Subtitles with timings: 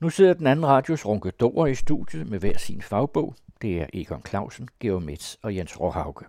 [0.00, 3.34] Nu sidder den anden radios ronkedorer i studiet med hver sin fagbog.
[3.62, 6.24] Det er Egon Clausen, Georg Metz og Jens Råhauke.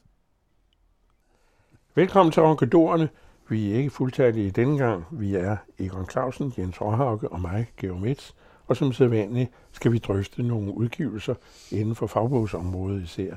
[1.95, 3.09] Velkommen til Ronkedorerne.
[3.49, 5.05] Vi er ikke fuldtallige denne gang.
[5.11, 8.31] Vi er Egon Clausen, Jens Råhauke og mig, Georg Metz.
[8.67, 11.35] Og som sædvanligt skal vi drøfte nogle udgivelser
[11.71, 13.35] inden for fagbogsområdet især.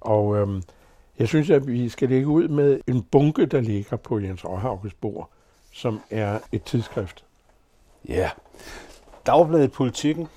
[0.00, 0.62] Og øhm,
[1.18, 4.94] jeg synes, at vi skal lægge ud med en bunke, der ligger på Jens Råhaukes
[4.94, 5.30] bord,
[5.72, 7.24] som er et tidsskrift.
[8.08, 8.30] Ja,
[9.26, 10.28] Dagbladet Politikken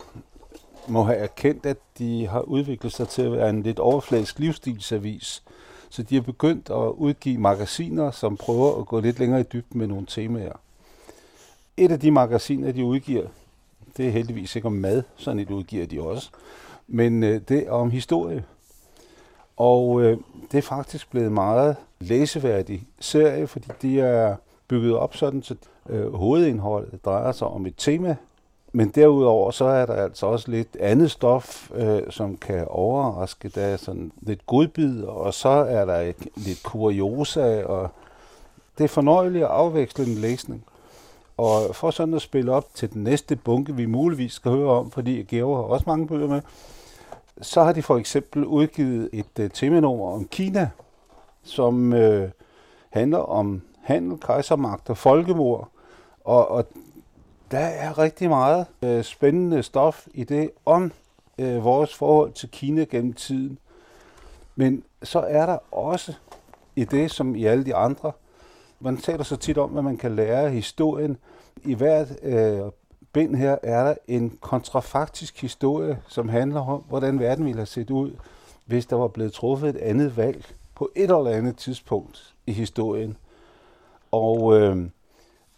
[0.88, 5.44] må have erkendt, at de har udviklet sig til at være en lidt overfladisk livsstilsavis.
[5.90, 9.80] Så de har begyndt at udgive magasiner, som prøver at gå lidt længere i dybden
[9.80, 10.54] med nogle temaer.
[11.78, 13.28] Et af de magasiner, de udgiver,
[13.98, 16.30] det er heldigvis ikke om mad, sådan et udgiver de også,
[16.88, 18.44] men øh, det er om historie.
[19.58, 20.18] Og øh,
[20.52, 24.36] det er faktisk blevet meget læseværdig serie, fordi de er
[24.68, 25.56] bygget op sådan, så
[25.90, 28.16] øh, hovedindholdet drejer sig om et tema,
[28.72, 33.50] men derudover så er der altså også lidt andet stof, øh, som kan overraske.
[33.50, 37.90] Der er sådan lidt godbid, og så er der et, lidt kuriosa, og
[38.78, 40.64] det er fornøjeligt at afveksle en læsning.
[41.38, 44.92] Og for sådan at spille op til den næste bunke, vi muligvis skal høre om,
[44.92, 46.42] fordi Georg har også mange bøger med,
[47.42, 50.70] så har de for eksempel udgivet et øh, uh, temanummer om Kina,
[51.44, 52.24] som uh,
[52.90, 55.70] handler om handel, kejsermagt og folkemord.
[56.26, 56.66] Og, og
[57.52, 60.92] der er rigtig meget øh, spændende stof i det om
[61.38, 63.58] øh, vores forhold til Kina gennem tiden.
[64.56, 66.14] Men så er der også
[66.76, 68.12] i det, som i alle de andre,
[68.80, 71.18] man taler så tit om, hvad man kan lære af historien.
[71.66, 72.62] I hvert øh,
[73.14, 77.90] bind her er der en kontrafaktisk historie, som handler om, hvordan verden ville have set
[77.90, 78.12] ud,
[78.66, 83.18] hvis der var blevet truffet et andet valg på et eller andet tidspunkt i historien.
[84.12, 84.78] Og øh,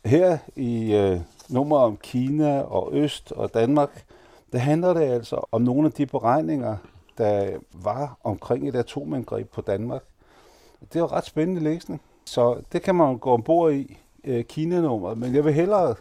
[0.05, 1.19] her i øh,
[1.51, 4.05] nummer om Kina og Øst og Danmark,
[4.51, 6.77] der handler det altså om nogle af de beregninger,
[7.17, 10.03] der var omkring et atomangreb på Danmark.
[10.93, 15.35] Det var ret spændende læsning, så det kan man gå ombord i øh, Kina-nummeret, men
[15.35, 15.95] jeg vil hellere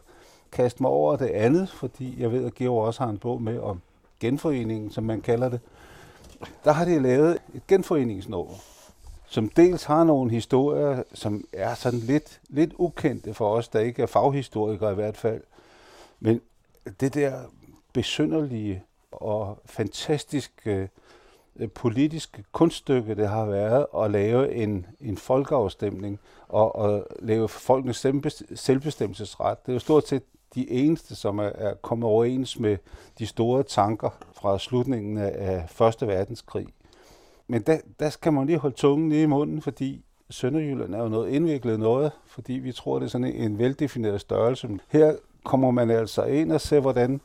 [0.52, 3.58] kaste mig over det andet, fordi jeg ved, at Georg også har en bog med
[3.58, 3.80] om
[4.20, 5.60] genforeningen, som man kalder det.
[6.64, 8.54] Der har de lavet et genforeningsnummer,
[9.30, 14.02] som dels har nogle historier, som er sådan lidt, lidt ukendte for os, der ikke
[14.02, 15.42] er faghistorikere i hvert fald.
[16.20, 16.40] Men
[17.00, 17.40] det der
[17.92, 18.82] besynderlige
[19.12, 20.88] og fantastiske
[21.56, 26.18] øh, politiske kunststykke, det har været at lave en, en folkeafstemning
[26.48, 28.06] og, og lave folkenes
[28.54, 29.66] selvbestemmelsesret.
[29.66, 30.22] Det er jo stort set
[30.54, 32.76] de eneste, som er, er kommet overens med
[33.18, 36.66] de store tanker fra slutningen af Første Verdenskrig.
[37.50, 41.08] Men der, der skal man lige holde tungen nede i munden, fordi Sønderjylland er jo
[41.08, 44.68] noget indviklet noget, fordi vi tror, det er sådan en veldefineret størrelse.
[44.88, 47.20] Her kommer man altså ind og ser, hvordan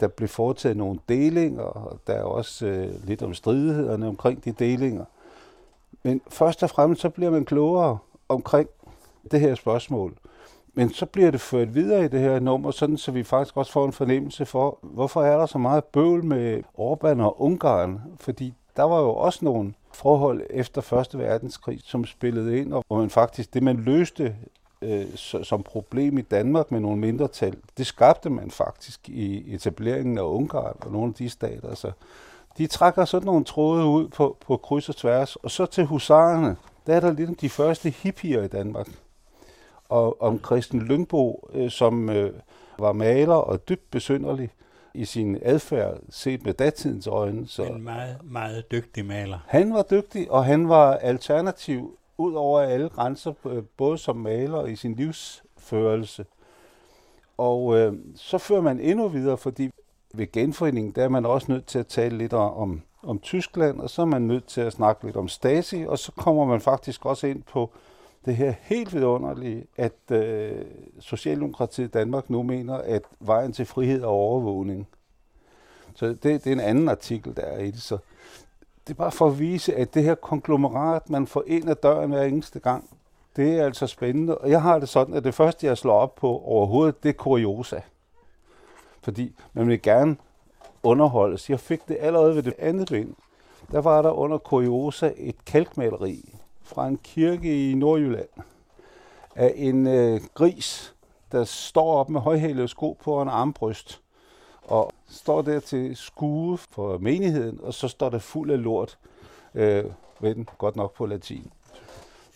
[0.00, 4.52] der bliver foretaget nogle delinger, og der er også øh, lidt om stridighederne omkring de
[4.52, 5.04] delinger.
[6.02, 7.98] Men først og fremmest så bliver man klogere
[8.28, 8.68] omkring
[9.30, 10.14] det her spørgsmål.
[10.74, 13.72] Men så bliver det ført videre i det her nummer, sådan så vi faktisk også
[13.72, 18.00] får en fornemmelse for, hvorfor er der så meget bøvl med Orbán og Ungarn?
[18.20, 22.96] Fordi der var jo også nogle forhold efter Første Verdenskrig, som spillede ind, og hvor
[22.96, 24.36] man faktisk, det man løste
[24.82, 25.06] øh,
[25.42, 30.76] som problem i Danmark med nogle mindretal, det skabte man faktisk i etableringen af Ungarn
[30.80, 31.74] og nogle af de stater.
[31.74, 31.92] Så
[32.58, 35.36] de trækker sådan nogle tråde ud på, på kryds og tværs.
[35.36, 38.88] Og så til husarerne, der er der lidt de første hippier i Danmark
[39.88, 42.32] og om Christian Lyngbo, øh, som øh,
[42.78, 44.50] var maler og dybt besynderlig
[44.96, 47.48] i sin adfærd, set med datidens øjne.
[47.48, 49.38] Så en meget, meget dygtig maler.
[49.46, 53.32] Han var dygtig, og han var alternativ ud over alle grænser,
[53.76, 56.24] både som maler og i sin livsførelse.
[57.38, 59.70] Og øh, så fører man endnu videre, fordi
[60.14, 63.90] ved genforeningen, der er man også nødt til at tale lidt om, om Tyskland, og
[63.90, 67.06] så er man nødt til at snakke lidt om Stasi, og så kommer man faktisk
[67.06, 67.70] også ind på
[68.26, 70.64] det her helt vidunderlige, at øh,
[71.00, 74.88] Socialdemokratiet i Danmark nu mener, at vejen til frihed er overvågning.
[75.94, 77.82] Så det, det er en anden artikel, der er i det.
[77.82, 77.98] Så
[78.86, 82.10] det er bare for at vise, at det her konglomerat, man får ind ad døren
[82.10, 82.90] hver eneste gang,
[83.36, 84.38] det er altså spændende.
[84.38, 87.12] Og jeg har det sådan, at det første, jeg slår op på overhovedet, det er
[87.12, 87.80] kuriosa.
[89.02, 90.16] Fordi man vil gerne
[90.82, 91.50] underholdes.
[91.50, 93.14] Jeg fik det allerede ved det andet ben.
[93.72, 96.35] Der var der under kuriosa et kalkmaleri,
[96.66, 98.28] fra en kirke i Nordjylland
[99.34, 100.94] af en øh, gris,
[101.32, 104.02] der står op med højhælede sko på en armbryst
[104.62, 108.98] og står der til skue for menigheden, og så står der fuld af lort,
[109.54, 109.84] øh,
[110.20, 111.50] ved den godt nok på latin.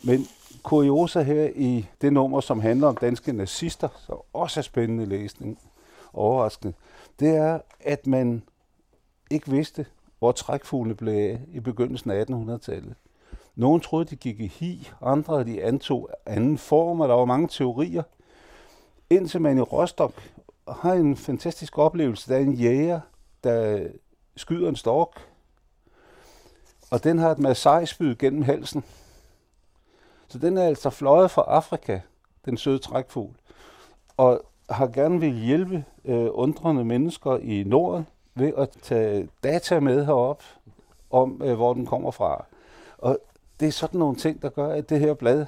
[0.04, 0.26] Men
[0.62, 5.58] kuriosa her i det nummer, som handler om danske nazister, så også er spændende læsning.
[6.12, 6.74] overraskende,
[7.20, 8.42] det er, at man
[9.30, 9.86] ikke vidste,
[10.18, 12.94] hvor trækfuglene blev af i begyndelsen af 1800-tallet.
[13.60, 17.48] Nogle troede, de gik i hi, andre de antog anden form, og der var mange
[17.48, 18.02] teorier.
[19.10, 20.32] Indtil man i Rostock
[20.68, 22.32] har en fantastisk oplevelse.
[22.32, 23.00] Der er en jæger,
[23.44, 23.86] der
[24.36, 25.28] skyder en stork,
[26.90, 28.84] og den har et massagespyd gennem halsen.
[30.28, 32.00] Så den er altså fløjet fra Afrika,
[32.44, 33.34] den søde trækfugl,
[34.16, 40.04] og har gerne vil hjælpe øh, undrende mennesker i Norden ved at tage data med
[40.04, 40.42] herop
[41.10, 42.44] om, øh, hvor den kommer fra.
[42.98, 43.18] Og
[43.60, 45.46] det er sådan nogle ting, der gør, at det her blad,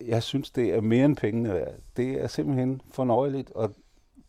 [0.00, 1.74] jeg synes, det er mere end pengene værd.
[1.96, 3.74] Det er simpelthen fornøjeligt, og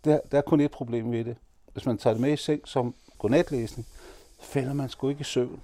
[0.05, 1.35] der, der er kun et problem ved det.
[1.73, 3.87] Hvis man tager det med i seng som godnatlæsning,
[4.39, 5.63] falder man sgu ikke i søvn.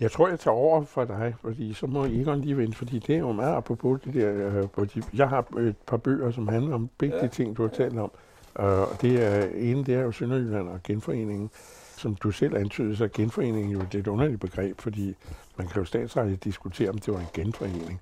[0.00, 3.14] Jeg tror, jeg tager over for dig, fordi så må Egon lige vente, fordi det
[3.14, 6.74] er jo meget apropos det der, øh, fordi jeg har et par bøger, som handler
[6.74, 7.22] om begge ja.
[7.22, 8.10] de ting, du har talt om.
[8.54, 11.50] Og det er, ene, det er jo Sønderjylland og genforeningen.
[11.96, 15.14] Som du selv antydede, så er genforeningen jo et underligt begreb, fordi
[15.56, 18.00] man kan jo statsrettigt diskutere, om det var en genforening.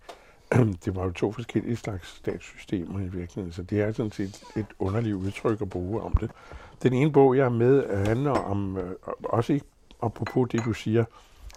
[0.85, 4.67] det var jo to forskellige slags statssystemer i virkeligheden, så det er sådan set et
[4.79, 6.31] underligt udtryk at bruge om det.
[6.83, 8.91] Den ene bog, jeg er med, handler om, øh,
[9.25, 9.67] også ikke
[10.03, 11.05] apropos det, du siger,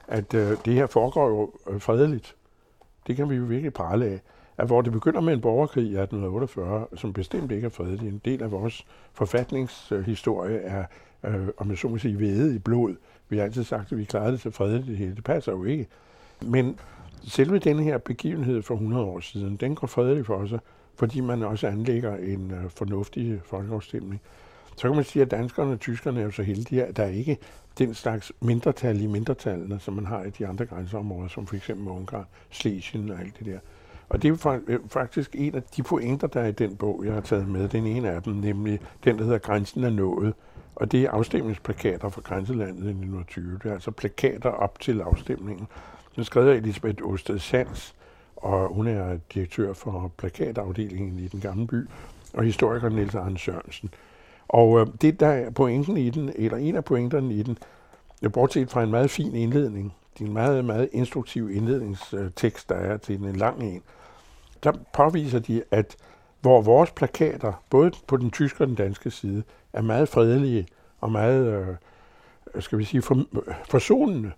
[0.08, 2.36] at øh, det her foregår jo øh, fredeligt.
[3.08, 4.22] Det kan vi jo virkelig prale af.
[4.58, 8.22] At hvor det begynder med en borgerkrig i 1848, som bestemt ikke er fredelig, en
[8.26, 10.86] del af vores forfatningshistorie er,
[11.24, 12.96] øh, om jeg så må sige, væde i blod.
[13.30, 15.16] Vi har altid sagt, at vi klarede det så fredeligt det hele.
[15.16, 15.88] Det passer jo ikke.
[16.42, 16.80] Men
[17.24, 20.60] selve denne her begivenhed for 100 år siden, den går fredeligt for sig,
[20.96, 24.22] fordi man også anlægger en øh, fornuftig folkeafstemning.
[24.78, 27.38] Så kan man sige, at danskerne og tyskerne er jo så heldige, at der ikke
[27.78, 31.88] den slags mindretal i mindretallene, som man har i de andre grænseområder, som for eksempel
[31.88, 33.60] Ungarn, Slesien og alt det der.
[34.10, 37.14] Og det er øh, faktisk en af de pointer, der er i den bog, jeg
[37.14, 37.68] har taget med.
[37.68, 40.34] Den ene af dem, nemlig den, der hedder Grænsen er nået.
[40.76, 43.60] Og det er afstemningsplakater fra grænselandet i 1920.
[43.64, 45.68] Det er altså plakater op til afstemningen.
[46.16, 47.96] Den skrev af Elisabeth Osted Sands,
[48.36, 51.88] og hun er direktør for plakatafdelingen i den gamle by,
[52.34, 53.90] og historiker Niels Arne Sørensen.
[54.48, 57.58] Og øh, det, der er pointen i den, eller en af pointerne i den,
[58.24, 62.76] er bortset fra en meget fin indledning, det er en meget, meget instruktiv indledningstekst, der
[62.76, 63.82] er til en lang en,
[64.68, 65.96] der påviser de, at
[66.42, 69.44] hvor vores plakater, både på den tyske og den danske side,
[69.74, 70.68] er meget fredelige
[71.02, 73.24] og meget, øh, skal vi sige, for,
[73.70, 74.32] forsonende,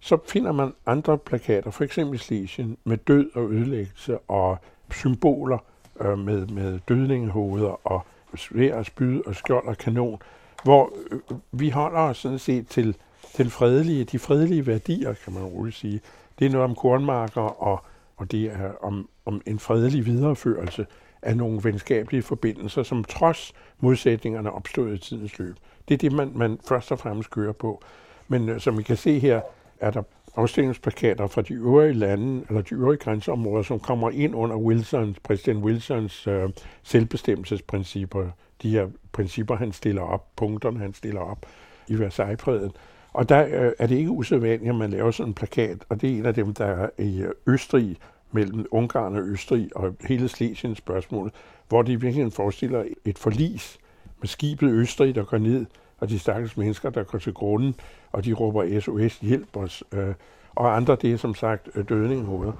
[0.00, 4.58] så finder man andre plakater, for eksempel Slesien, med død og ødelæggelse og
[4.90, 5.58] symboler
[6.00, 10.18] øh, med, med dødningehoveder og svær og spyd og skjold og kanon,
[10.64, 11.20] hvor øh,
[11.52, 12.96] vi holder os sådan set til
[13.38, 16.00] den fredelige, de fredelige værdier, kan man roligt sige.
[16.38, 17.84] Det er noget om kornmarker, og,
[18.16, 20.86] og det er om, om en fredelig videreførelse
[21.22, 25.56] af nogle venskabelige forbindelser, som trods modsætningerne opstod i tidens løb.
[25.88, 27.82] Det er det, man, man først og fremmest kører på.
[28.28, 29.40] Men øh, som I kan se her,
[29.80, 30.02] er der
[30.36, 35.64] afstillingsplakater fra de øvrige lande, eller de øvrige grænseområder, som kommer ind under Wilsons, præsident
[35.64, 36.48] Wilsons øh,
[36.82, 38.30] selvbestemmelsesprincipper.
[38.62, 41.46] De her principper, han stiller op, punkterne, han stiller op
[41.88, 42.72] i Versailles-freden.
[43.16, 46.10] Og der øh, er det ikke usædvanligt, at man laver sådan en plakat, og det
[46.10, 47.96] er en af dem, der er i øh, Østrig,
[48.32, 51.32] mellem Ungarn og Østrig, og hele Slesien spørgsmål,
[51.68, 53.78] hvor de virkelig forestiller et forlis
[54.20, 55.66] med skibet Østrig, der går ned,
[55.98, 57.74] og de stakkels mennesker, der går til grunden,
[58.12, 60.14] og de råber SOS, hjælp os, øh,
[60.54, 62.52] og andre, det er som sagt øh, dødninghoveder.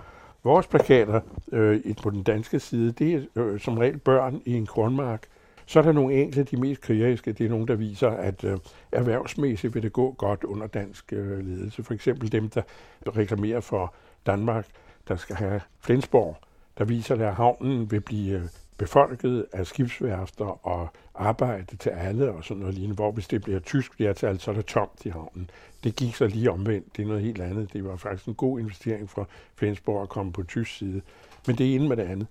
[0.45, 1.21] Vores plakater
[1.53, 5.23] øh, på den danske side, det er øh, som regel børn i en kornmark.
[5.67, 8.59] Så er der nogle enkelte, de mest krigeriske, det er nogle, der viser, at øh,
[8.93, 11.83] erhvervsmæssigt vil det gå godt under dansk øh, ledelse.
[11.83, 12.63] For eksempel dem, der
[13.07, 13.95] reklamerer for
[14.27, 14.67] Danmark,
[15.09, 16.37] der skal have Flensborg,
[16.79, 18.43] der viser, at havnen vil blive øh,
[18.79, 23.59] befolket af skibsværfter og arbejde til alle og sådan noget lignende, hvor hvis det bliver
[23.61, 25.51] tysk flertal, så er der tomt i havnen.
[25.85, 26.97] Det gik så lige omvendt.
[26.97, 27.73] Det er noget helt andet.
[27.73, 31.01] Det var faktisk en god investering for Flensborg at komme på tysk side.
[31.47, 32.27] Men det er ene med det andet.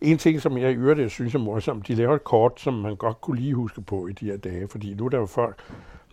[0.00, 2.74] En ting, som jeg i øvrigt jeg synes er morsomt, de laver et kort, som
[2.74, 5.26] man godt kunne lige huske på i de her dage, fordi nu er der jo
[5.26, 5.62] folk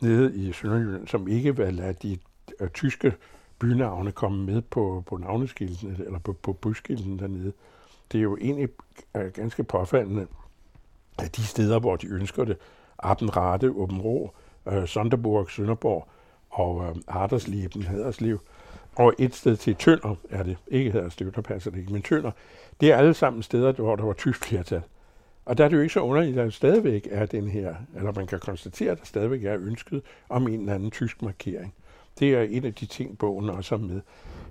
[0.01, 2.17] nede i Sønderjylland, som ikke vil lade de
[2.61, 3.13] uh, tyske
[3.59, 7.53] bynavne komme med på, på navneskiltene, eller på, på busskiltene dernede.
[8.11, 8.69] Det er jo egentlig
[9.17, 10.27] uh, ganske påfaldende,
[11.19, 12.57] at de steder, hvor de ønsker det,
[12.99, 14.31] Appenrate, Åben Rå,
[14.67, 16.07] øh, uh, Sonderburg, Sønderborg
[16.49, 18.39] og uh, Ardersleben, Haderslev,
[18.97, 22.31] og et sted til Tønder er det, ikke Haderslev, der passer det ikke, men Tønder,
[22.81, 24.81] det er alle sammen steder, hvor der var tysk flertal.
[25.45, 28.11] Og der er det jo ikke så underligt, at der stadigvæk er den her, eller
[28.11, 31.73] man kan konstatere, at der stadigvæk er ønsket om en eller anden tysk markering.
[32.19, 34.01] Det er en af de ting, bogen også er med.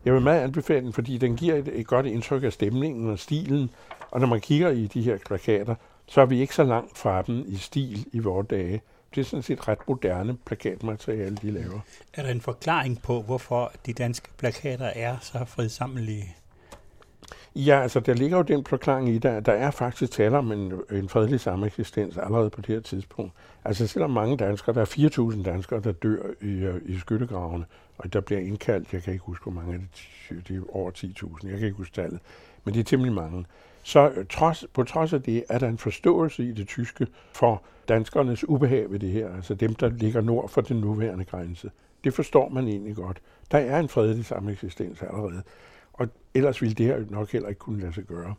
[0.04, 3.18] Jeg vil meget anbefale den, fordi den giver et, et godt indtryk af stemningen og
[3.18, 3.70] stilen.
[4.10, 5.74] Og når man kigger i de her plakater,
[6.06, 8.82] så er vi ikke så langt fra dem i stil i vores dage.
[9.14, 11.80] Det er sådan set ret moderne plakatmateriale, de laver.
[12.14, 16.36] Er der en forklaring på, hvorfor de danske plakater er så fredsammelige?
[17.56, 20.72] Ja, altså der ligger jo den forklaring i, der, der er faktisk tale om en,
[20.90, 23.32] en fredelig sameksistens allerede på det her tidspunkt.
[23.64, 27.64] Altså selvom mange danskere, der er 4.000 danskere, der dør i, i skyttegravene,
[27.98, 29.80] og der bliver indkaldt, jeg kan ikke huske, hvor mange af
[30.28, 32.20] det, det er over 10.000, jeg kan ikke huske tallet,
[32.64, 33.44] men det er temmelig mange.
[33.86, 37.62] Så øh, trods, på trods af det er der en forståelse i det tyske for
[37.88, 41.70] danskernes ubehag ved det her, altså dem, der ligger nord for den nuværende grænse.
[42.04, 43.20] Det forstår man egentlig godt.
[43.50, 45.42] Der er en fredelig sameksistens allerede,
[45.92, 48.34] og ellers ville det her nok heller ikke kunne lade sig gøre.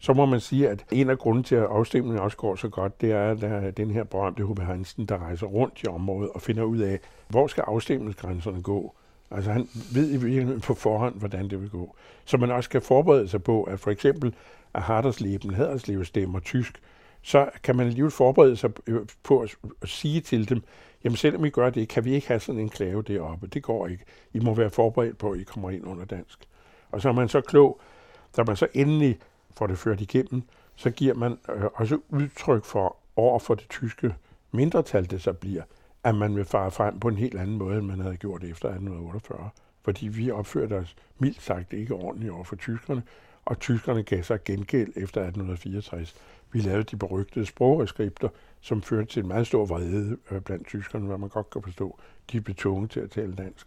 [0.00, 3.00] Så må man sige, at en af grunden til, at afstemningen også går så godt,
[3.00, 6.30] det er, at der er den her berømte Hubbe Hansen, der rejser rundt i området
[6.30, 8.94] og finder ud af, hvor skal afstemningsgrænserne gå.
[9.30, 11.96] Altså han ved i virkeligheden på forhånd, hvordan det vil gå.
[12.24, 14.34] Så man også skal forberede sig på, at for eksempel
[14.74, 16.80] at Hardersleben, Haderslev stemmer tysk,
[17.22, 20.62] så kan man alligevel forberede sig øh, på at sige til dem,
[21.04, 23.46] jamen selvom I gør det, kan vi ikke have sådan en klave deroppe.
[23.46, 24.04] Det går ikke.
[24.32, 26.38] I må være forberedt på, at I kommer ind under dansk.
[26.90, 27.80] Og så er man så klog,
[28.36, 29.18] da man så endelig
[29.50, 30.42] får det ført igennem,
[30.76, 34.14] så giver man øh, også udtryk for over for det tyske
[34.52, 35.62] mindretal, det så bliver,
[36.04, 38.68] at man vil fare frem på en helt anden måde, end man havde gjort efter
[38.68, 39.50] 1848.
[39.84, 43.02] Fordi vi opførte os mildt sagt ikke ordentligt over for tyskerne,
[43.44, 46.14] og tyskerne gav sig gengæld efter 1864.
[46.52, 48.28] Vi lavede de berygtede sprogreskripter,
[48.60, 51.98] som førte til en meget stor vrede øh, blandt tyskerne, hvad man godt kan forstå.
[52.32, 53.66] De blev tvunget til at tale dansk.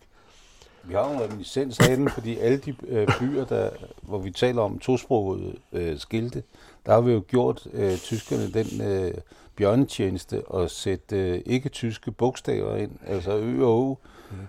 [0.83, 3.69] Vi har jo en licens af den, fordi alle de øh, byer, der,
[4.01, 6.43] hvor vi taler om tosproget øh, skilte,
[6.85, 9.13] der har vi jo gjort øh, tyskerne den øh,
[9.61, 13.97] bjørnetjeneste og sætte øh, ikke-tyske bogstaver ind, altså ø og o.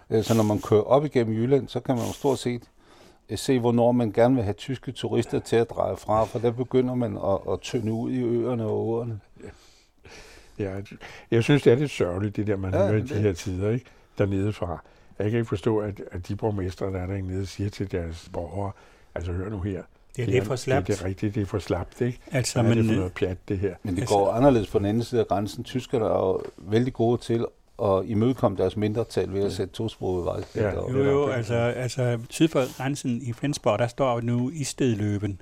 [0.09, 0.23] Mm.
[0.23, 2.62] Så når man kører op igennem Jylland, så kan man jo stort set
[3.28, 6.50] øh, se, hvornår man gerne vil have tyske turister til at dreje fra, for der
[6.50, 9.21] begynder man at, at tynde ud i øerne og åerne.
[10.59, 10.81] Ja,
[11.31, 13.71] jeg synes, det er lidt sørgeligt, det der, man ja, hører i de her tider,
[13.71, 13.85] ikke?
[14.19, 14.83] dernede fra.
[15.19, 18.73] Jeg kan ikke forstå, at, at de borgmestre, der er dernede, siger til deres borgere,
[19.14, 19.83] altså hør nu her,
[20.16, 20.87] det er, det er for slapt.
[20.87, 22.19] Det, det er rigtigt, det er for slapt, ikke?
[22.33, 23.75] Altså, Hvad men, er det for noget pjat, det her?
[23.83, 25.64] Men det går altså, anderledes på den anden side af grænsen.
[25.64, 27.47] Tyskerne er jo vældig gode til
[27.83, 30.42] at imødekomme deres mindretal ved at sætte tosproget vej.
[30.54, 35.40] Ja, jo, jo, altså, altså syd for grænsen i Flensborg, der står nu i stedløben.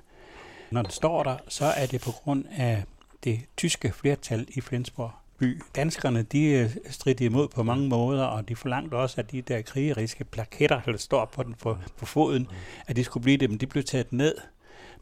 [0.71, 2.83] Når det står der, så er det på grund af
[3.23, 5.11] det tyske flertal i Flensborg
[5.41, 5.61] by.
[5.75, 9.61] Danskerne, de øh, stridte imod på mange måder, og de forlangte også, at de der
[9.61, 12.47] krigeriske plaketter, der står på, den, på, på foden,
[12.87, 14.35] at de skulle blive det, men de blev taget ned.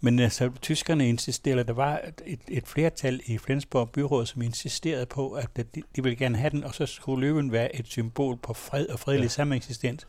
[0.01, 5.31] Men altså, tyskerne insisterede, der var et, et flertal i Flensborg byråd, som insisterede på,
[5.31, 5.63] at de,
[5.95, 8.99] de ville gerne have den, og så skulle løven være et symbol på fred og
[8.99, 9.29] fredelig ja.
[9.29, 10.07] sameksistens.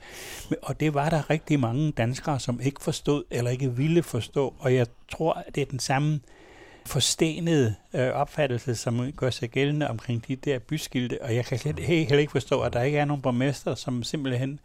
[0.63, 4.75] Og det var der rigtig mange danskere, som ikke forstod eller ikke ville forstå, og
[4.75, 6.21] jeg tror, det er den samme
[6.87, 11.79] forstenede øh, opfattelse, som gør sig gældende omkring de der byskilte, og jeg kan slet
[11.79, 14.61] heller ikke forstå, at der ikke er nogen borgmester, som simpelthen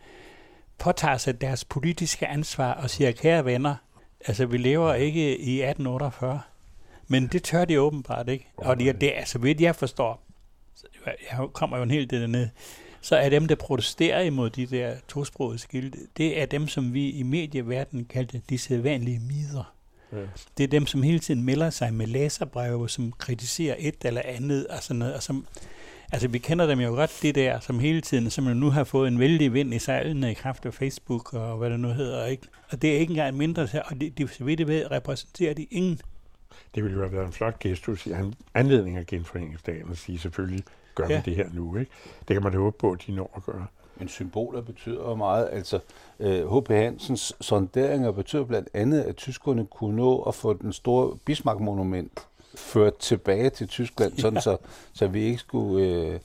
[0.77, 3.75] påtager sig deres politiske ansvar og siger, kære venner,
[4.27, 6.41] altså vi lever ikke i 1848,
[7.07, 8.47] men det tør de åbenbart ikke.
[8.57, 10.21] Og det, det altså vidt jeg forstår,
[11.05, 12.49] jeg kommer jo en hel del dernede,
[13.01, 17.09] så er dem, der protesterer imod de der tosprogede skilte, det er dem, som vi
[17.09, 19.73] i medieverdenen kaldte de sædvanlige mider.
[20.11, 20.17] Ja.
[20.57, 24.67] Det er dem, som hele tiden melder sig med læserbreve, som kritiserer et eller andet,
[24.67, 25.47] og sådan noget, og som,
[26.15, 29.07] altså vi kender dem jo godt, det der, som hele tiden, som nu har fået
[29.07, 32.47] en vældig vind i sejlene i kraft af Facebook og hvad det nu hedder, ikke?
[32.71, 35.63] Og det er ikke engang mindre, og det, de, så vidt det ved, repræsenterer de
[35.63, 35.99] ingen.
[36.75, 38.11] Det ville jo have været en flot gestus i
[38.53, 40.63] anledning af genforeningsdagen at sige, selvfølgelig
[40.95, 41.15] gør ja.
[41.15, 41.91] vi det her nu, ikke?
[42.27, 43.65] Det kan man da håbe på, at de når at gøre.
[43.97, 45.49] Men symboler betyder meget.
[45.51, 45.79] Altså,
[46.19, 46.71] H.P.
[46.71, 52.27] Øh, Hansens sonderinger betyder blandt andet, at tyskerne kunne nå at få den store Bismarck-monument
[52.57, 54.21] ført tilbage til Tyskland, ja.
[54.21, 54.57] sådan så,
[54.93, 55.85] så vi ikke skulle...
[55.85, 56.19] Øh,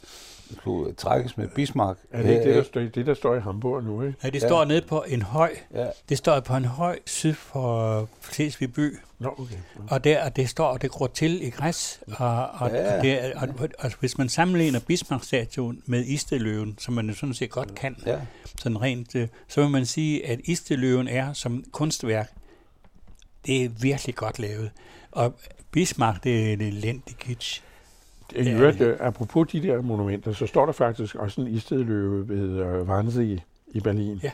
[0.56, 1.98] kunne trækkes med Bismarck.
[2.10, 4.18] Er det ikke det, der, står, det, der står i Hamburg nu, ikke?
[4.22, 4.64] Nej, det står ja.
[4.64, 5.56] nede på en høj.
[5.74, 5.86] Ja.
[6.08, 8.98] Det står på en høj syd for Slesvig by.
[9.18, 9.54] Nå, okay.
[9.90, 12.00] Og, der, og det står, og det gror til i græs.
[12.06, 12.96] Og, og, ja.
[12.96, 17.34] og, det, og, og, og, hvis man sammenligner Bismarck-statuen med Isteløven, som man jo sådan
[17.34, 18.20] set godt kan, ja.
[18.58, 22.30] sådan rent, øh, så vil man sige, at Isteløven er som kunstværk,
[23.46, 24.70] det er virkelig godt lavet.
[25.10, 25.34] Og
[25.72, 27.62] Bismarck, det er en elendig kitsch.
[28.36, 32.80] I øvrigt, uh, apropos de der monumenter, så står der faktisk også en istedløve ved
[32.80, 33.40] uh, Wannsee
[33.72, 34.20] i Berlin.
[34.22, 34.30] Ja.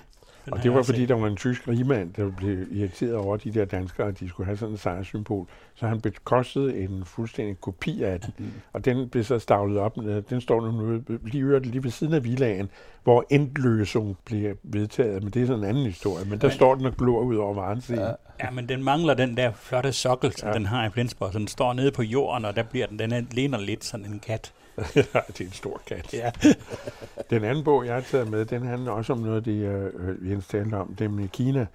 [0.47, 1.09] Den Og det var fordi, set.
[1.09, 4.45] der var en tysk rigmand, der blev irriteret over de der danskere, at de skulle
[4.47, 5.47] have sådan et sejrsymbol.
[5.75, 8.47] Så han bekostede en fuldstændig kopi af den, Mm.
[8.73, 9.99] og den blev så stavlet op.
[10.05, 12.71] øh, Den står nu lige, lige ved siden af villagen,
[13.05, 15.23] hvor endløsung bliver vedtaget.
[15.23, 16.25] Men det er sådan en anden historie.
[16.25, 18.11] Men der Men- står den og glor ud over varen Ja.
[18.45, 20.55] Ja, men den mangler den der flotte sokkel, som Ja.
[20.55, 21.33] den har i Flensborg.
[21.33, 24.07] Så den står nede på jorden, og der bliver den, den er, ligner lidt sådan
[24.07, 24.53] en kat.
[24.97, 26.15] ja, det er en stor kat.
[26.15, 26.31] Ja.
[27.31, 29.69] Den anden bog, jeg har taget med, den handler også om noget af det,
[29.99, 31.67] øh, Jens talte om, nemlig Kina.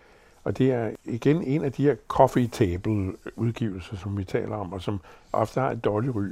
[0.44, 4.74] Og det er igen en af de her coffee table udgivelser, som vi taler om,
[4.74, 5.02] og som
[5.34, 6.26] ofte har et dårligt ry.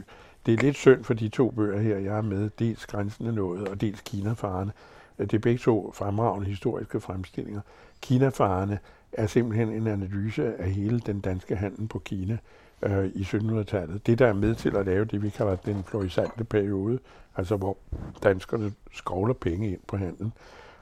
[0.45, 3.31] Det er lidt synd for de to bøger her, jeg er med, dels Grænsen er
[3.31, 4.71] nået, og dels Kinafarerne.
[5.17, 7.61] Det er begge to fremragende historiske fremstillinger.
[8.01, 8.79] Kinafarerne
[9.13, 12.37] er simpelthen en analyse af hele den danske handel på Kina
[12.81, 14.07] øh, i 1700-tallet.
[14.07, 16.99] Det, der er med til at lave det, vi kalder den florisante periode,
[17.35, 17.77] altså hvor
[18.23, 20.31] danskerne skovler penge ind på handel.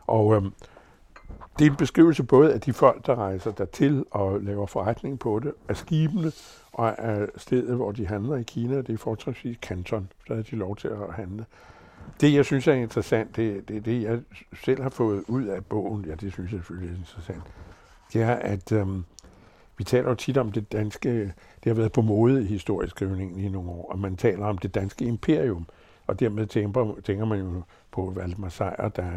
[0.08, 0.52] Og øhm,
[1.60, 5.40] det er en beskrivelse både af de folk, der rejser dertil og laver forretning på
[5.40, 6.32] det, af skibene
[6.74, 8.78] og af stedet, hvor de handler i Kina.
[8.78, 11.46] Det er fortrinsvis Canton, der er de lov til at handle.
[12.22, 14.20] Det, jeg synes er interessant, det, det det, jeg
[14.64, 16.06] selv har fået ud af bogen.
[16.06, 17.44] Ja, det synes jeg selvfølgelig er interessant.
[18.14, 19.04] Det er, at øhm,
[19.78, 23.50] vi taler jo tit om det danske, det har været på mode i historieskrivningen i
[23.50, 25.68] nogle år, og man taler om det danske imperium,
[26.08, 29.12] og dermed tænker, tænker man jo på Valdemar Sejr, der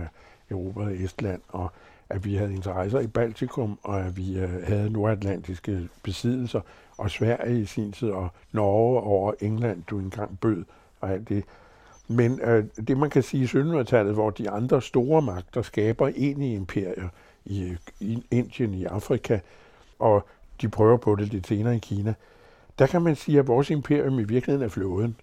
[0.50, 1.72] erobrede Estland, og
[2.08, 6.60] at vi havde interesser i Baltikum, og at vi øh, havde nordatlantiske besiddelser,
[6.98, 10.64] og Sverige i sin tid, og Norge over England, du engang bød,
[11.00, 11.44] og alt det.
[12.08, 16.54] Men øh, det, man kan sige i 1700-tallet, hvor de andre store magter skaber egentlige
[16.54, 17.08] imperier
[17.44, 19.38] i, i Indien, i Afrika,
[19.98, 20.26] og
[20.60, 22.14] de prøver på det lidt senere i Kina,
[22.78, 25.16] der kan man sige, at vores imperium i virkeligheden er flåden.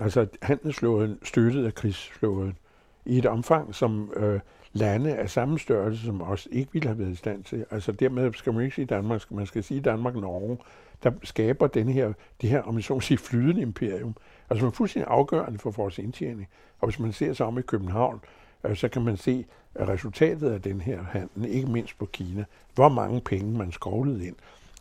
[0.00, 2.56] Altså handelsflåden støttet af krigsflåden
[3.04, 4.40] i et omfang, som øh,
[4.72, 7.64] lande af samme størrelse som os ikke ville have været i stand til.
[7.70, 10.58] Altså dermed skal man ikke sige Danmark, man skal sige Danmark-Norge,
[11.02, 14.14] der skaber den her, det her, om jeg så må sige, flydende imperium,
[14.50, 16.48] altså man er fuldstændig afgørende for vores indtjening.
[16.80, 18.20] Og hvis man ser sig om i København,
[18.64, 22.44] øh, så kan man se at resultatet af den her handel, ikke mindst på Kina,
[22.74, 24.36] hvor mange penge man skovlede ind.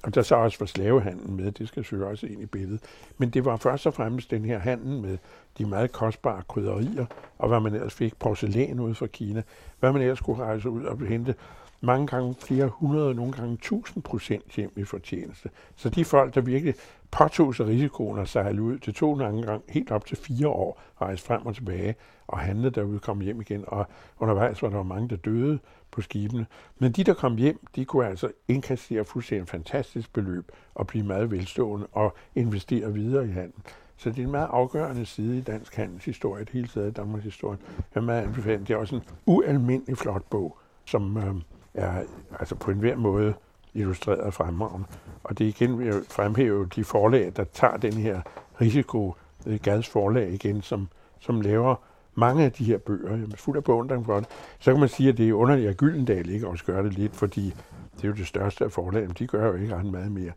[0.06, 2.82] Og der så også var slavehandlen med, det skal selvfølgelig også ind i billedet.
[3.18, 5.18] Men det var først og fremmest den her handel med
[5.58, 7.06] de meget kostbare krydderier,
[7.38, 9.44] og hvad man ellers fik porcelæn ud fra Kina,
[9.80, 11.36] hvad man ellers skulle rejse ud og hente
[11.82, 15.50] mange gange flere hundrede, nogle gange tusind procent hjem i fortjeneste.
[15.76, 16.76] Så de folk, der virkelig
[17.12, 20.82] påtog sig risikoen og sejlede ud, det tog nogle gange helt op til fire år,
[21.02, 21.96] rejse frem og tilbage
[22.28, 23.88] og handle derude, kom hjem igen, og
[24.20, 25.60] undervejs var der mange, der døde
[25.92, 26.46] på skibene.
[26.80, 31.32] Men de, der kom hjem, de kunne altså indkassere fuldstændig fantastisk beløb og blive meget
[31.32, 33.62] velstående og investere videre i handel.
[33.98, 37.24] Så det er en meget afgørende side i dansk handelshistorie, det hele taget i Danmarks
[37.24, 37.58] historie.
[37.78, 38.60] Jeg vil meget anbefale.
[38.60, 41.36] Det er også en ualmindelig flot bog, som øh,
[41.74, 42.04] er
[42.40, 43.34] altså på enhver måde
[43.74, 44.88] illustreret fremragende.
[45.24, 48.22] Og det er igen vil jeg fremhæve de forlag, der tager den her
[48.62, 50.88] risiko, øh, Gads forlag igen, som,
[51.20, 51.76] som laver
[52.16, 53.16] mange af de her bøger.
[53.16, 54.28] Jeg er fuld af beundring for det.
[54.60, 57.16] Så kan man sige, at det er underligt, at Gyldendal ikke også gør det lidt,
[57.16, 57.54] fordi
[57.96, 59.14] det er jo det største af forlagene.
[59.20, 60.32] De gør jo ikke ret meget mere.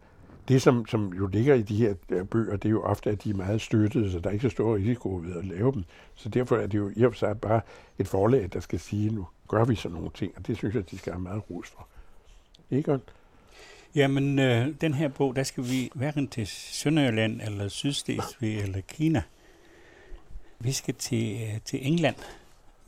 [0.48, 3.24] Det, som, som jo ligger i de her øh, bøger, det er jo ofte, at
[3.24, 5.84] de er meget støttede, så der er ikke så stor risiko ved at lave dem.
[6.14, 7.60] Så derfor er det jo i og for sig bare
[7.98, 10.90] et forlag, der skal sige, nu gør vi sådan nogle ting, og det synes jeg,
[10.90, 11.88] de skal have meget ros for.
[12.70, 12.98] Ikke?
[13.94, 19.22] Jamen, øh, den her bog, der skal vi hverken til Sønderjylland, eller Sydslesvig, eller Kina.
[20.60, 22.16] Vi skal til, øh, til England,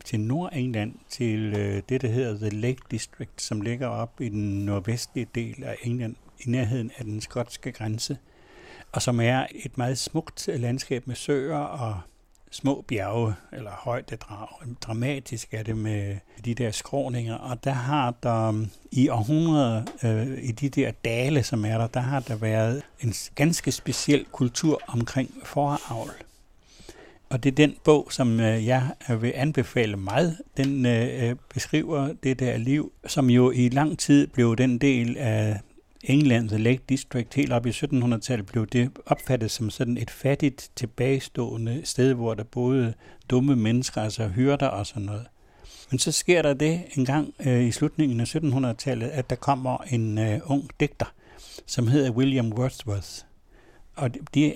[0.05, 4.67] til Nordengland, til øh, det, der hedder The Lake District, som ligger op i den
[4.67, 8.19] nordvestlige del af England, i nærheden af den skotske grænse,
[8.93, 12.01] og som er et meget smukt øh, landskab med søer og
[12.51, 14.49] små bjerge, eller højdedrag.
[14.81, 20.39] Dramatisk er det med de der skråninger, og der har der mm, i århundreder, øh,
[20.43, 24.81] i de der dale, som er der, der har der været en ganske speciel kultur
[24.87, 26.11] omkring foravl.
[27.31, 30.39] Og det er den bog, som øh, jeg øh, vil anbefale meget.
[30.57, 35.17] Den øh, øh, beskriver det der liv, som jo i lang tid blev den del
[35.19, 35.61] af
[36.05, 40.71] England, The Lake District, helt op i 1700-tallet, blev det opfattet som sådan et fattigt,
[40.77, 42.95] tilbagestående sted, hvor der boede
[43.31, 45.27] dumme mennesker, altså hyrder og sådan noget.
[45.91, 49.79] Men så sker der det en gang øh, i slutningen af 1700-tallet, at der kommer
[49.91, 51.13] en øh, ung digter,
[51.67, 53.30] som hedder William Wordsworth.
[53.97, 54.55] Og det,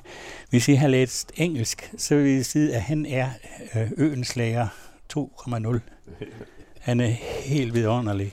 [0.50, 3.30] hvis I har læst engelsk, så vil I sige, at han er
[3.76, 4.68] øh, øens lærer
[5.16, 5.78] 2,0.
[6.80, 7.10] Han er
[7.44, 8.32] helt vidunderlig.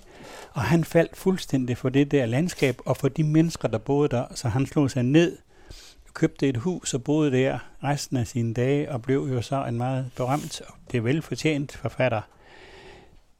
[0.54, 4.26] Og han faldt fuldstændig for det der landskab og for de mennesker, der boede der.
[4.36, 5.38] Så han slog sig ned,
[6.14, 9.78] købte et hus og boede der resten af sine dage og blev jo så en
[9.78, 12.22] meget berømt og det er velfortjent forfatter.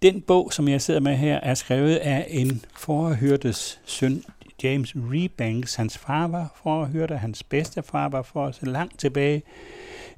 [0.02, 4.24] Den bog, som jeg sidder med her, er skrevet af en forhørtes søn,
[4.64, 5.76] James Rebanks.
[5.76, 9.42] Hans far var forhørte, hans bedstefar var for så langt tilbage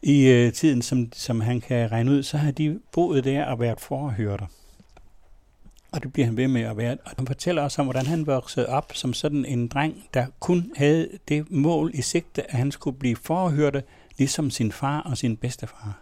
[0.02, 3.60] i øh, tiden, som, som han kan regne ud, så har de boet der og
[3.60, 4.46] været forhørter.
[5.92, 6.98] Og det bliver han ved med at være.
[7.06, 10.72] Og han fortæller også om, hvordan han voksede op som sådan en dreng, der kun
[10.76, 13.84] havde det mål i sigte, at han skulle blive forhørte,
[14.18, 16.00] ligesom sin far og sin bedstefar.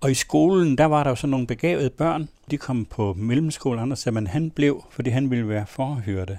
[0.00, 2.28] Og i skolen, der var der jo sådan nogle begavede børn.
[2.50, 6.38] De kom på mellemskole, andre sagde man, han blev, fordi han ville være forhørte.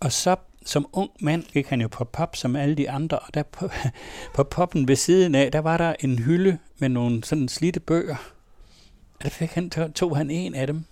[0.00, 3.34] Og så som ung mand gik han jo på pop som alle de andre, og
[3.34, 3.68] der på,
[4.34, 8.16] på poppen ved siden af, der var der en hylde med nogle sådan slidte bøger.
[9.18, 10.84] Og der fik han, tog han en af dem.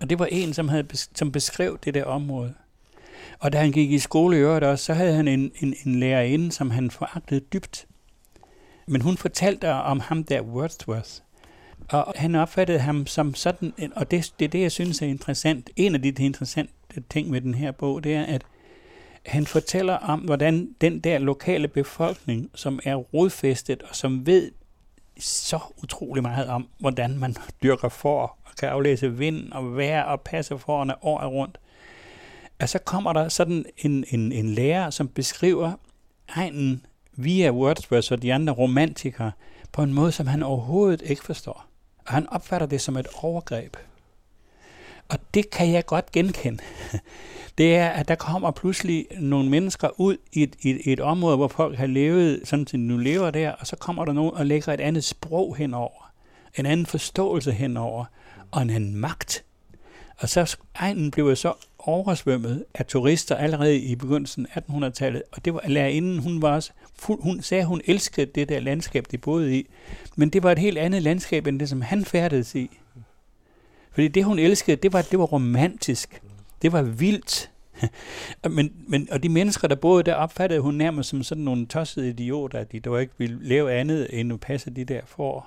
[0.00, 2.54] Og det var en, som, havde, som beskrev det der område.
[3.38, 6.00] Og da han gik i skole i øvrigt også, så havde han en, en, en
[6.00, 7.86] lærerinde, som han foragtede dybt.
[8.86, 11.10] Men hun fortalte om ham der Wordsworth.
[11.88, 15.70] Og han opfattede ham som sådan, og det, det er det, jeg synes er interessant.
[15.76, 18.42] En af de interessante ting med den her bog, det er, at
[19.26, 24.50] han fortæller om, hvordan den der lokale befolkning, som er rodfæstet og som ved
[25.18, 30.20] så utrolig meget om, hvordan man dyrker for og kan aflæse vind og vejr og
[30.20, 31.58] passe forerne året rundt,
[32.60, 35.72] Og så kommer der sådan en, en, en lærer, som beskriver
[36.28, 39.32] egnen via Wordsworth og de andre romantikere
[39.72, 41.66] på en måde, som han overhovedet ikke forstår.
[42.06, 43.76] Og han opfatter det som et overgreb.
[45.08, 46.62] Og det kan jeg godt genkende.
[47.58, 51.48] Det er, at der kommer pludselig nogle mennesker ud i et, i et område, hvor
[51.48, 54.72] folk har levet, sådan som nu lever der, og så kommer der nogen og lægger
[54.72, 56.12] et andet sprog henover,
[56.58, 58.04] en anden forståelse henover,
[58.50, 59.44] og en anden magt.
[60.18, 65.54] Og så egnen blev så oversvømmet af turister allerede i begyndelsen af 1800-tallet, og det
[65.54, 69.58] var lærerinden, hun var også, fuld, hun sagde, hun elskede det der landskab, de boede
[69.58, 69.66] i,
[70.16, 72.78] men det var et helt andet landskab, end det, som han færdedes i.
[73.92, 76.22] Fordi det, hun elskede, det var, det var romantisk.
[76.62, 77.50] Det var vildt.
[78.50, 82.08] men, men, og de mennesker, der boede der, opfattede hun nærmest som sådan nogle tossede
[82.08, 85.46] idioter, at de dog ikke ville lave andet end at passe de der for.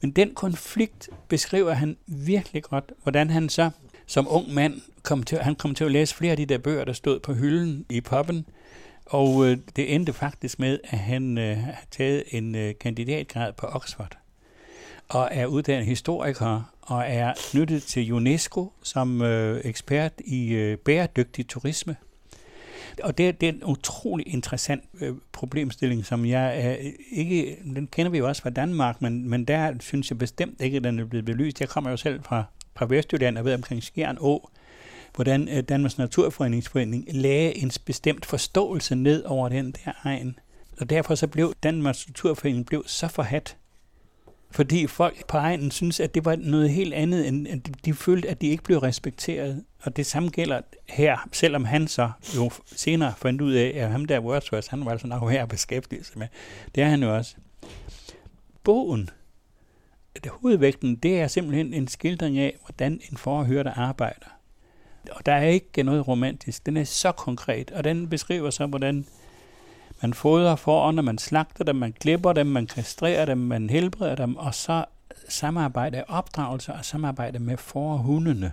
[0.00, 3.70] Men den konflikt beskriver han virkelig godt, hvordan han så
[4.06, 6.84] som ung mand kom til, han kom til at læse flere af de der bøger,
[6.84, 8.46] der stod på hylden i poppen,
[9.06, 13.66] og øh, det endte faktisk med, at han øh, har taget en øh, kandidatgrad på
[13.66, 14.18] Oxford
[15.08, 21.48] og er uddannet historiker og er knyttet til UNESCO som øh, ekspert i øh, bæredygtig
[21.48, 21.96] turisme.
[23.02, 28.10] Og det, det er en utrolig interessant øh, problemstilling, som jeg øh, ikke, den kender
[28.10, 31.04] vi jo også fra Danmark, men, men der synes jeg bestemt ikke, at den er
[31.04, 31.60] blevet belyst.
[31.60, 32.44] Jeg kommer jo selv fra,
[32.76, 34.50] fra Vestjylland og ved omkring Skjern Å,
[35.14, 40.38] hvordan øh, Danmarks Naturfredningsforening lagde en bestemt forståelse ned over den der egen.
[40.80, 43.56] Og derfor så blev Danmarks Naturforening blev så forhat,
[44.56, 48.28] fordi folk på egen synes, at det var noget helt andet, end at de følte,
[48.28, 49.64] at de ikke blev respekteret.
[49.82, 54.04] Og det samme gælder her, selvom han så jo senere fandt ud af, at ham
[54.04, 56.26] der Wordsworth, han var altså nok her at beskæftige sig med.
[56.74, 57.36] Det er han jo også.
[58.64, 59.10] Bogen,
[60.14, 64.26] det hovedvægten, det er simpelthen en skildring af, hvordan en forhørte arbejder.
[65.10, 66.66] Og der er ikke noget romantisk.
[66.66, 69.06] Den er så konkret, og den beskriver så, hvordan
[70.02, 74.36] man fodrer foran, man slagter dem, man klipper dem, man kastrerer dem, man helbreder dem,
[74.36, 74.84] og så
[75.28, 78.52] samarbejde opdragelse og samarbejde med forhundene.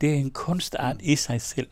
[0.00, 1.68] Det er en kunstart i sig selv,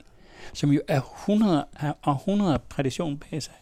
[0.53, 1.67] som jo er 100
[2.03, 3.55] og 100 tradition bag sig.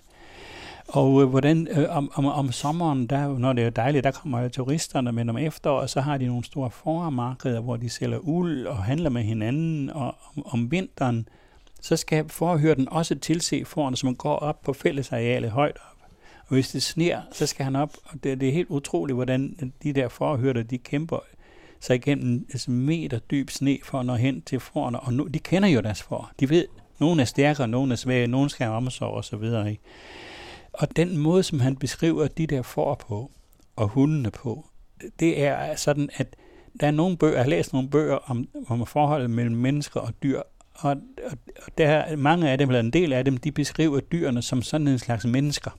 [0.89, 4.41] Og øh, hvordan øh, om, om, om sommeren, der, når det er dejligt, der kommer
[4.41, 8.67] jo turisterne, men om efteråret, så har de nogle store formarkeder, hvor de sælger uld
[8.67, 11.29] og handler med hinanden, og om, om vinteren,
[11.87, 16.09] så skal forhørten også tilse foran, som går op på fællesarealet højt op.
[16.40, 19.72] Og hvis det sner, så skal han op, og det, det er helt utroligt, hvordan
[19.83, 21.18] de der forhørter, de kæmper
[21.81, 25.01] sig igennem altså meter dyb sne for at nå hen til forerne.
[25.01, 26.33] Og nu, de kender jo deres for.
[26.40, 26.66] De ved,
[26.99, 29.70] nogen er stærkere, nogen er svage, nogen skal omsorg og så videre.
[29.70, 29.83] Ikke?
[30.72, 33.31] Og den måde, som han beskriver de der får på,
[33.77, 34.66] og hundene på,
[35.20, 36.37] det er sådan, at
[36.81, 40.12] der er nogle bøger, jeg har læst nogle bøger om, om forholdet mellem mennesker og
[40.22, 40.42] dyr,
[40.79, 41.39] og, og,
[41.79, 44.99] der, mange af dem, eller en del af dem, de beskriver dyrene som sådan en
[44.99, 45.71] slags mennesker.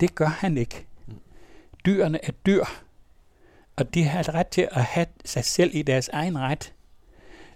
[0.00, 0.86] Det gør han ikke.
[1.86, 2.64] Dyrene er dyr,
[3.76, 6.72] og de har ret til at have sig selv i deres egen ret.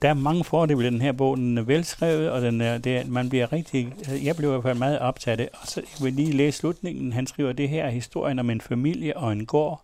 [0.03, 1.37] Der er mange fordele ved den her bog.
[1.37, 3.95] Den er velskrevet, og den er, det er, man bliver rigtig...
[4.25, 5.61] Jeg blev i hvert fald meget optaget af det.
[5.61, 7.13] Og så jeg vil lige læse slutningen.
[7.13, 9.83] Han skriver, det her er historien om en familie og en gård.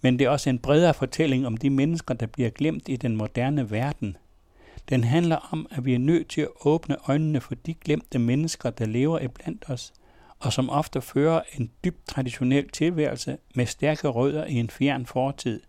[0.00, 3.16] Men det er også en bredere fortælling om de mennesker, der bliver glemt i den
[3.16, 4.16] moderne verden–
[4.88, 8.70] den handler om, at vi er nødt til at åbne øjnene for de glemte mennesker,
[8.70, 9.92] der lever iblandt os,
[10.38, 15.60] og som ofte fører en dybt traditionel tilværelse med stærke rødder i en fjern fortid.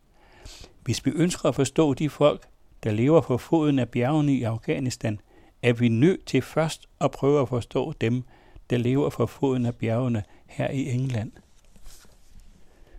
[0.83, 2.47] Hvis vi ønsker at forstå de folk,
[2.83, 5.19] der lever på foden af bjergene i Afghanistan,
[5.61, 8.23] er vi nødt til først at prøve at forstå dem,
[8.69, 11.31] der lever på foden af bjergene her i England.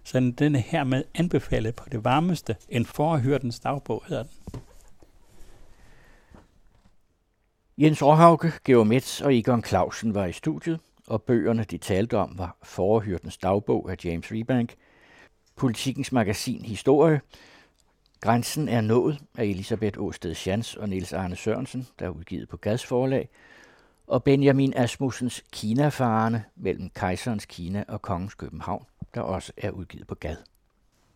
[0.04, 2.56] Så den er hermed anbefalet på det varmeste.
[2.68, 4.62] En forhørtens dagbog hedder den.
[7.78, 12.38] Jens Råhauke, Georg Metz og Egon Clausen var i studiet, og bøgerne, de talte om,
[12.38, 14.74] var Forhyrdens dagbog af James Rebank,
[15.56, 17.20] Politikens magasin Historie,
[18.20, 22.56] Grænsen er nået af Elisabeth Åsted Schans og Niels Arne Sørensen, der er udgivet på
[22.56, 23.28] Gads forlag,
[24.06, 30.14] og Benjamin Asmussens Kinafarerne mellem kejserens Kina og kongens København, der også er udgivet på
[30.14, 30.36] Gad.